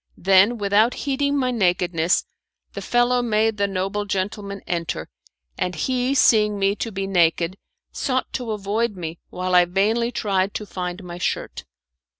Then, 0.17 0.57
without 0.57 0.95
heeding 0.95 1.37
my 1.37 1.51
nakedness, 1.51 2.25
the 2.73 2.81
fellow 2.81 3.21
made 3.21 3.57
the 3.57 3.67
noble 3.67 4.05
gentleman 4.05 4.61
enter, 4.65 5.11
and 5.59 5.75
he 5.75 6.15
seeing 6.15 6.57
me 6.57 6.75
to 6.77 6.91
be 6.91 7.05
naked, 7.05 7.55
sought 7.91 8.33
to 8.33 8.49
avoid 8.49 8.95
me 8.95 9.19
while 9.29 9.53
I 9.53 9.65
vainly 9.65 10.11
tried 10.11 10.55
to 10.55 10.65
find 10.65 11.03
my 11.03 11.19
shirt. 11.19 11.65